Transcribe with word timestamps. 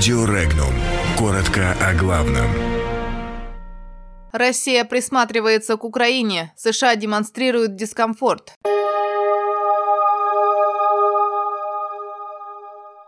Радио 0.00 0.24
Регнум. 0.24 0.72
Коротко 1.18 1.76
о 1.78 1.92
главном. 1.92 2.48
Россия 4.32 4.86
присматривается 4.86 5.76
к 5.76 5.84
Украине. 5.84 6.54
США 6.56 6.96
демонстрируют 6.96 7.76
дискомфорт. 7.76 8.54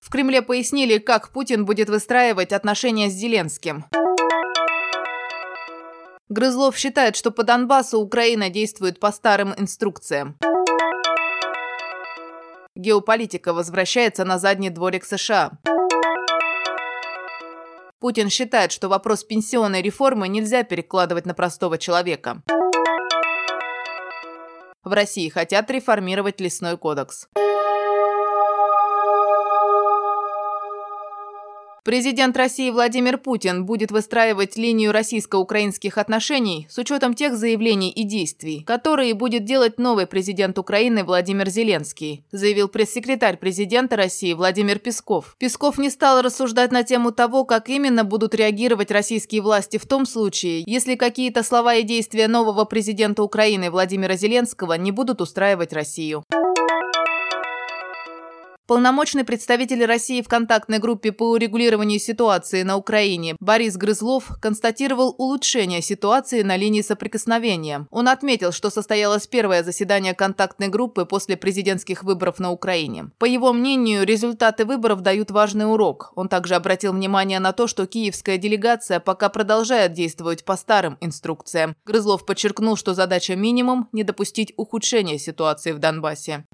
В 0.00 0.08
Кремле 0.10 0.40
пояснили, 0.40 0.96
как 0.96 1.28
Путин 1.28 1.66
будет 1.66 1.90
выстраивать 1.90 2.54
отношения 2.54 3.10
с 3.10 3.12
Зеленским. 3.12 3.84
Грызлов 6.30 6.74
считает, 6.78 7.16
что 7.16 7.30
по 7.30 7.42
Донбассу 7.42 7.98
Украина 8.00 8.48
действует 8.48 8.98
по 8.98 9.12
старым 9.12 9.52
инструкциям. 9.58 10.38
Геополитика 12.74 13.52
возвращается 13.52 14.24
на 14.24 14.38
задний 14.38 14.70
дворик 14.70 15.04
США. 15.04 15.50
Путин 18.00 18.30
считает, 18.30 18.70
что 18.70 18.88
вопрос 18.88 19.24
пенсионной 19.24 19.82
реформы 19.82 20.28
нельзя 20.28 20.62
перекладывать 20.62 21.26
на 21.26 21.34
простого 21.34 21.78
человека. 21.78 22.42
В 24.84 24.92
России 24.92 25.28
хотят 25.28 25.68
реформировать 25.70 26.40
лесной 26.40 26.78
кодекс. 26.78 27.28
Президент 31.84 32.36
России 32.36 32.70
Владимир 32.70 33.18
Путин 33.18 33.64
будет 33.64 33.90
выстраивать 33.90 34.56
линию 34.56 34.92
российско-украинских 34.92 35.96
отношений 35.96 36.66
с 36.68 36.78
учетом 36.78 37.14
тех 37.14 37.36
заявлений 37.36 37.90
и 37.90 38.04
действий, 38.04 38.62
которые 38.66 39.14
будет 39.14 39.44
делать 39.44 39.78
новый 39.78 40.06
президент 40.06 40.58
Украины 40.58 41.04
Владимир 41.04 41.48
Зеленский, 41.48 42.24
заявил 42.32 42.68
пресс-секретарь 42.68 43.36
президента 43.38 43.96
России 43.96 44.34
Владимир 44.34 44.78
Песков. 44.78 45.36
Песков 45.38 45.78
не 45.78 45.90
стал 45.90 46.22
рассуждать 46.22 46.72
на 46.72 46.82
тему 46.82 47.12
того, 47.12 47.44
как 47.44 47.68
именно 47.68 48.04
будут 48.04 48.34
реагировать 48.34 48.90
российские 48.90 49.40
власти 49.42 49.78
в 49.78 49.86
том 49.86 50.04
случае, 50.04 50.64
если 50.66 50.94
какие-то 50.94 51.42
слова 51.42 51.76
и 51.76 51.82
действия 51.82 52.28
нового 52.28 52.64
президента 52.64 53.22
Украины 53.22 53.70
Владимира 53.70 54.16
Зеленского 54.16 54.74
не 54.74 54.92
будут 54.92 55.20
устраивать 55.20 55.72
Россию. 55.72 56.24
Полномочный 58.68 59.24
представитель 59.24 59.86
России 59.86 60.20
в 60.20 60.28
контактной 60.28 60.78
группе 60.78 61.10
по 61.10 61.30
урегулированию 61.30 61.98
ситуации 61.98 62.64
на 62.64 62.76
Украине 62.76 63.34
Борис 63.40 63.78
Грызлов 63.78 64.30
констатировал 64.42 65.14
улучшение 65.16 65.80
ситуации 65.80 66.42
на 66.42 66.54
линии 66.54 66.82
соприкосновения. 66.82 67.86
Он 67.90 68.08
отметил, 68.08 68.52
что 68.52 68.68
состоялось 68.68 69.26
первое 69.26 69.64
заседание 69.64 70.12
контактной 70.12 70.68
группы 70.68 71.06
после 71.06 71.38
президентских 71.38 72.04
выборов 72.04 72.40
на 72.40 72.52
Украине. 72.52 73.06
По 73.16 73.24
его 73.24 73.54
мнению, 73.54 74.04
результаты 74.04 74.66
выборов 74.66 75.00
дают 75.00 75.30
важный 75.30 75.64
урок. 75.64 76.12
Он 76.14 76.28
также 76.28 76.54
обратил 76.54 76.92
внимание 76.92 77.40
на 77.40 77.52
то, 77.52 77.68
что 77.68 77.86
киевская 77.86 78.36
делегация 78.36 79.00
пока 79.00 79.30
продолжает 79.30 79.94
действовать 79.94 80.44
по 80.44 80.58
старым 80.58 80.98
инструкциям. 81.00 81.74
Грызлов 81.86 82.26
подчеркнул, 82.26 82.76
что 82.76 82.92
задача 82.92 83.34
минимум– 83.34 83.88
не 83.92 84.02
допустить 84.02 84.52
ухудшения 84.58 85.18
ситуации 85.18 85.72
в 85.72 85.78
Донбассе. 85.78 86.44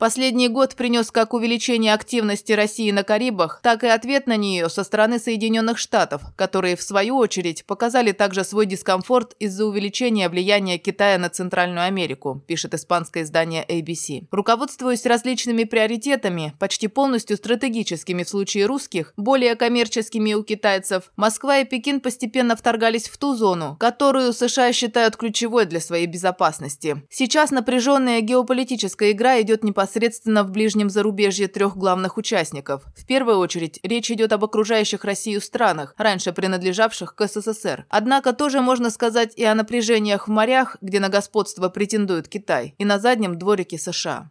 Последний 0.00 0.48
год 0.48 0.76
принес 0.76 1.10
как 1.10 1.34
увеличение 1.34 1.92
активности 1.92 2.52
России 2.52 2.90
на 2.90 3.02
Карибах, 3.04 3.60
так 3.62 3.84
и 3.84 3.86
ответ 3.86 4.26
на 4.26 4.38
нее 4.38 4.70
со 4.70 4.82
стороны 4.82 5.18
Соединенных 5.18 5.76
Штатов, 5.76 6.22
которые, 6.36 6.76
в 6.76 6.82
свою 6.82 7.18
очередь, 7.18 7.66
показали 7.66 8.12
также 8.12 8.44
свой 8.44 8.64
дискомфорт 8.64 9.36
из-за 9.38 9.66
увеличения 9.66 10.30
влияния 10.30 10.78
Китая 10.78 11.18
на 11.18 11.28
Центральную 11.28 11.84
Америку, 11.84 12.42
пишет 12.46 12.72
испанское 12.72 13.24
издание 13.24 13.62
ABC. 13.68 14.28
Руководствуясь 14.30 15.04
различными 15.04 15.64
приоритетами, 15.64 16.54
почти 16.58 16.88
полностью 16.88 17.36
стратегическими 17.36 18.22
в 18.22 18.28
случае 18.30 18.64
русских, 18.64 19.12
более 19.18 19.54
коммерческими 19.54 20.32
у 20.32 20.42
китайцев, 20.42 21.12
Москва 21.16 21.58
и 21.58 21.66
Пекин 21.66 22.00
постепенно 22.00 22.56
вторгались 22.56 23.10
в 23.10 23.18
ту 23.18 23.34
зону, 23.34 23.76
которую 23.78 24.32
США 24.32 24.72
считают 24.72 25.18
ключевой 25.18 25.66
для 25.66 25.78
своей 25.78 26.06
безопасности. 26.06 27.02
Сейчас 27.10 27.50
напряженная 27.50 28.22
геополитическая 28.22 29.10
игра 29.10 29.38
идет 29.42 29.62
непосредственно 29.62 29.89
непосредственно 29.90 30.44
в 30.44 30.50
ближнем 30.50 30.88
зарубежье 30.88 31.48
трех 31.48 31.76
главных 31.76 32.16
участников. 32.16 32.82
В 32.96 33.04
первую 33.06 33.38
очередь, 33.38 33.80
речь 33.82 34.10
идет 34.10 34.32
об 34.32 34.44
окружающих 34.44 35.04
Россию 35.04 35.40
странах, 35.40 35.94
раньше 35.98 36.32
принадлежавших 36.32 37.14
к 37.14 37.26
СССР. 37.26 37.86
Однако 37.88 38.32
тоже 38.32 38.60
можно 38.60 38.90
сказать 38.90 39.32
и 39.36 39.44
о 39.44 39.54
напряжениях 39.54 40.28
в 40.28 40.30
морях, 40.30 40.76
где 40.80 41.00
на 41.00 41.08
господство 41.08 41.68
претендует 41.68 42.28
Китай, 42.28 42.74
и 42.78 42.84
на 42.84 42.98
заднем 42.98 43.36
дворике 43.38 43.78
США. 43.78 44.30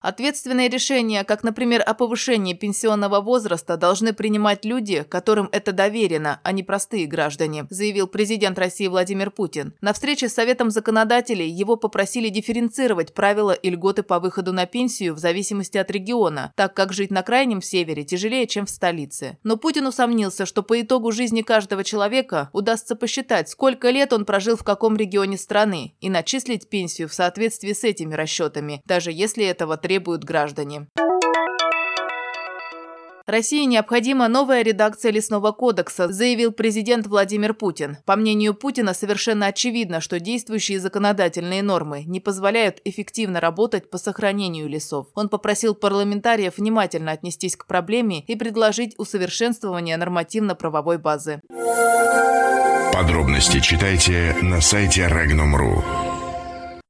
Ответственные 0.00 0.70
решения, 0.70 1.24
как, 1.24 1.42
например, 1.42 1.82
о 1.84 1.92
повышении 1.92 2.54
пенсионного 2.54 3.20
возраста, 3.20 3.76
должны 3.76 4.14
принимать 4.14 4.64
люди, 4.64 5.04
которым 5.06 5.50
это 5.52 5.72
доверено, 5.72 6.40
а 6.42 6.52
не 6.52 6.62
простые 6.62 7.06
граждане, 7.06 7.66
заявил 7.68 8.06
президент 8.06 8.58
России 8.58 8.86
Владимир 8.86 9.30
Путин. 9.30 9.74
На 9.82 9.92
встрече 9.92 10.30
с 10.30 10.34
Советом 10.34 10.70
законодателей 10.70 11.50
его 11.50 11.76
попросили 11.76 12.30
дифференцировать 12.30 13.12
правила 13.12 13.52
и 13.52 13.68
льготы 13.68 14.02
по 14.02 14.20
выходу 14.20 14.54
на 14.54 14.64
пенсию 14.64 15.12
в 15.12 15.18
зависимости 15.18 15.76
от 15.76 15.90
региона, 15.90 16.54
так 16.56 16.72
как 16.72 16.94
жить 16.94 17.10
на 17.10 17.22
крайнем 17.22 17.60
севере 17.60 18.02
тяжелее, 18.02 18.46
чем 18.46 18.64
в 18.64 18.70
столице. 18.70 19.36
Но 19.44 19.58
Путин 19.58 19.86
усомнился, 19.86 20.46
что 20.46 20.62
по 20.62 20.80
итогу 20.80 21.12
жизни 21.12 21.42
каждого 21.42 21.84
человека 21.84 22.48
удастся 22.54 22.96
посчитать, 22.96 23.50
сколько 23.50 23.90
лет 23.90 24.14
он 24.14 24.24
прожил 24.24 24.56
в 24.56 24.64
каком 24.64 24.96
регионе 24.96 25.36
страны, 25.36 25.94
и 26.00 26.08
начислить 26.08 26.70
пенсию 26.70 27.06
в 27.10 27.12
соответствии 27.12 27.74
с 27.74 27.84
этими 27.84 28.14
расчетами, 28.14 28.80
даже 28.86 29.12
если 29.12 29.44
этого 29.44 29.76
требует 29.76 29.89
требуют 29.90 30.22
граждане. 30.22 30.86
России 33.26 33.64
необходима 33.64 34.28
новая 34.28 34.62
редакция 34.62 35.10
Лесного 35.10 35.50
кодекса, 35.50 36.12
заявил 36.12 36.52
президент 36.52 37.08
Владимир 37.08 37.54
Путин. 37.54 37.96
По 38.06 38.14
мнению 38.14 38.54
Путина, 38.54 38.94
совершенно 38.94 39.46
очевидно, 39.46 40.00
что 40.00 40.20
действующие 40.20 40.78
законодательные 40.78 41.64
нормы 41.64 42.04
не 42.04 42.20
позволяют 42.20 42.80
эффективно 42.84 43.40
работать 43.40 43.90
по 43.90 43.98
сохранению 43.98 44.68
лесов. 44.68 45.08
Он 45.16 45.28
попросил 45.28 45.74
парламентариев 45.74 46.58
внимательно 46.58 47.10
отнестись 47.10 47.56
к 47.56 47.66
проблеме 47.66 48.20
и 48.20 48.36
предложить 48.36 48.94
усовершенствование 48.96 49.96
нормативно-правовой 49.96 50.98
базы. 50.98 51.40
Подробности 52.92 53.58
читайте 53.58 54.36
на 54.40 54.60
сайте 54.60 55.08
Regnum.ru. 55.08 56.09